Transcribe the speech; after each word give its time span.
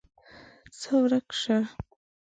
ځه 0.79 0.91
ورک 1.01 1.27
شه! 1.41 1.57